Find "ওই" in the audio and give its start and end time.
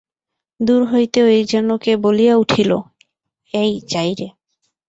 1.23-1.39